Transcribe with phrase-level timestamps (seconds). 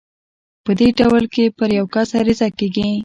[0.63, 2.89] په دې ډول کې پر يو کس عريضه کېږي.